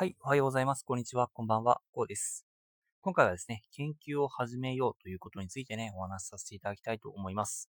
[0.00, 0.84] はい、おはようございます。
[0.84, 1.26] こんにちは。
[1.26, 1.80] こんばんは。
[1.90, 2.46] こうです。
[3.00, 7.68] 今回はですね、研究を始めようということについてね、お話しさせていただきたいと思います。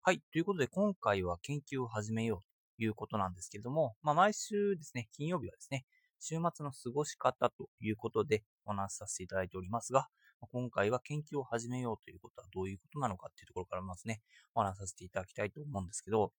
[0.00, 5.84] はい、ということで今回は研究を始めようということなんですけれども、まあ毎週ですね、金曜日はですね、
[6.20, 10.08] 週末の過ごし方ということでお話しさせていただいておりますが、
[10.40, 14.22] 今回は研究を始めようということはどういうことなのかっていうところからまずね、
[14.54, 16.32] お話しさせていただきたいと思うんですけど、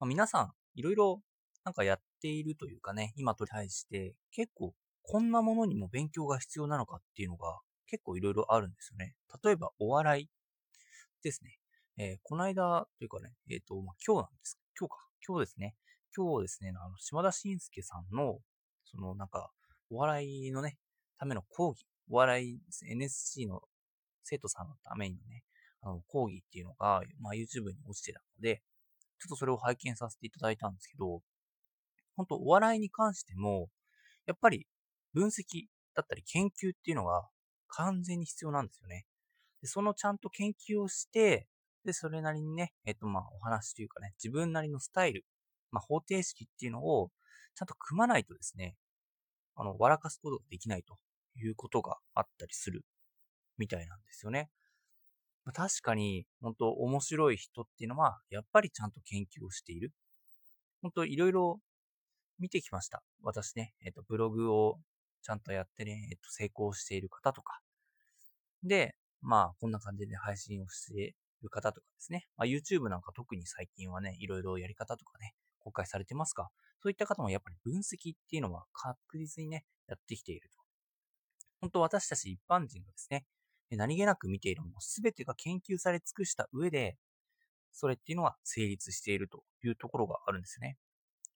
[0.00, 1.22] まあ、皆さん、いろいろ
[1.64, 9.14] なんかやっているというかね、今と対して結構こんなものにも勉強が必要なのかっていうのが結構いろいろあるんですよね。
[9.42, 10.28] 例えばお笑い
[11.22, 11.58] ですね。
[11.98, 14.58] えー、この間というかね、えっ、ー、と、まあ、今日なんです。
[14.78, 14.96] 今日か。
[15.26, 15.74] 今日ですね。
[16.16, 18.38] 今日ですね、あの、島田紳介さんの、
[18.84, 19.50] そのなんか、
[19.90, 20.78] お笑いのね、
[21.18, 22.60] ための講義、お笑いね、
[22.92, 23.60] NSC の
[24.24, 25.44] 生徒さんのためのね、
[25.82, 28.62] あの、講義っていうのが、まあ、YouTube に落ちてたので、
[29.18, 31.20] ちょっとそれを拝見させていただいたんですけど、
[32.20, 33.68] 本当お笑いに関しても、
[34.26, 34.66] やっぱり
[35.14, 37.26] 分析だったり研究っていうのが
[37.68, 39.06] 完全に必要なんですよね。
[39.62, 41.46] でそのちゃんと研究をして、
[41.84, 45.24] で、それなりにね、えっと、まあ、お話というかね、自分なりのスタイル、
[45.70, 47.10] まあ、方程式っていうのを
[47.54, 48.76] ちゃんと組まないとですね、
[49.56, 50.98] あの、笑かすことができないと
[51.36, 52.84] いうことがあったりする
[53.56, 54.50] みたいなんですよね。
[55.44, 59.92] まあ、確かに、本当面白い人っていうのは、やっぱりちゃんと研究をしている。
[60.82, 61.60] 本当いろいろ
[62.40, 63.02] 見てきました。
[63.22, 64.78] 私ね、えっと、ブログを
[65.22, 67.60] ちゃんとやってね、えっと、成功している方とか。
[68.62, 72.26] で、まあ、こんな感じで配信をしている方とかですね。
[72.36, 76.48] まあ、YouTube なんか特に最近はね、いろいろやり方とかね、公開されてますが、
[76.82, 80.58] そういった方もやっぱり分析っていうのは確実にね、やってきていると。
[81.60, 83.26] 本当私たち一般人がですね、
[83.70, 86.96] 何気なく見ているもの全てが研究され尽くした上で、
[87.72, 90.76] それっていうのは成立しているというところがあるんですね。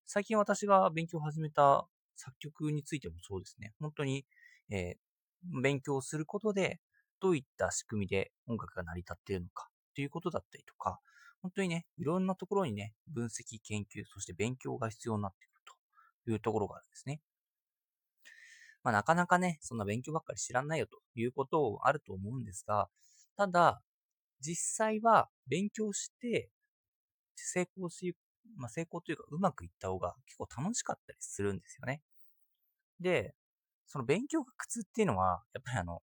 [0.06, 3.72] 最近私が勉強を始めた作曲についてもそうですね。
[3.80, 4.24] 本当に、
[4.70, 6.80] えー、勉強することで、
[7.20, 11.00] どういった仕組みで音楽が成り立っているのかということだったりとか、
[11.42, 15.62] 本当にね、いろんなところにね、分析、研究、そして勉強が必要になってくる
[16.24, 17.20] というところがあるんですね。
[18.82, 22.88] まあ、なかなかね、そんな勉強ばっかり知らないよということあると思うんですが、
[23.36, 23.82] ただ、
[24.40, 26.50] 実際は勉強して
[27.34, 28.16] 成功していく、
[28.56, 32.02] まあ、成功というかうまくいった方が結構楽しかったりするんですよね。
[33.00, 33.34] で、
[33.86, 36.02] その勉強が苦痛っていうのは、やっぱりあの、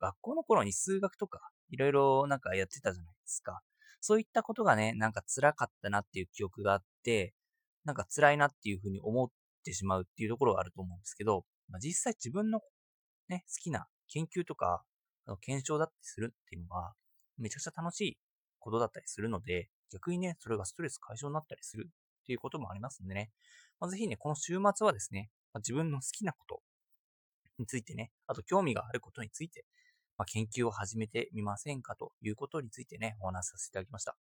[0.00, 3.60] 学校の頃に数学とかいろいろなんかやってたじゃないですか。
[4.00, 7.34] そういったことがね、なんか辛かったなっていう記憶があって、
[7.84, 9.28] なんか辛いなっていうふうに思っ
[9.64, 12.60] てしまうっていうところがあると思うんですけど、まあ、実際自分の
[13.28, 14.82] ね、好きな研究とか、
[15.40, 16.94] 検証だったりするっていうのは、
[17.36, 18.18] めちゃくちゃ楽しい
[18.58, 23.30] ことだったりするので、逆にね、それがストレス解消になったりするっていうこともありますんでね、
[23.80, 26.60] まあ、ぜひね、この週末はですね、まあ、自分の好きなこと
[27.58, 29.64] についてね、あと興味があることについて、
[30.18, 34.16] まあ、研究を始めてみませんかということについてね、お話しさせていただきました。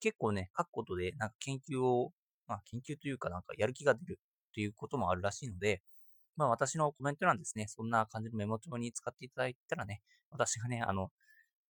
[0.00, 2.12] 結構ね、書くことで、なんか研究を、
[2.46, 4.18] まあ研究というかなんかやる気が出る
[4.54, 5.82] ということもあるらしいので、
[6.36, 11.10] まあ私のコメント欄ですね、そんな感じのメモ帳に使っていただいたらね、私がね、あの、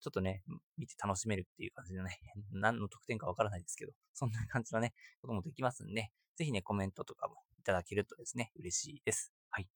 [0.01, 0.43] ちょっとね、
[0.79, 2.19] 見て楽しめるっていう感じでね、
[2.53, 9.33] 何の得点かわからないですけど、そんな感じのね、こともできますんで、ぜひね、コメントとかもいただけるとですね、嬉しいです。
[9.51, 9.69] はい。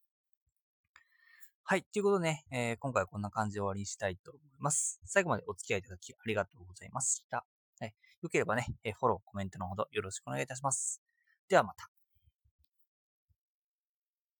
[1.62, 1.84] はい。
[1.84, 5.00] ということでね、えー、今回はこんな感じで終わりにしたいと思います。
[5.04, 7.46] 最後までお付き合いいただきありがとうございました。
[7.80, 7.94] はい。
[8.22, 11.02] よければね、えー、フォロー、コメントのほどよろしくお願いいたします。
[11.48, 11.93] ではまた。